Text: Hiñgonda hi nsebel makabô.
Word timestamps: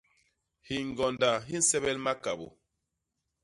Hiñgonda 0.67 1.29
hi 1.47 1.55
nsebel 1.61 1.97
makabô. 2.05 2.47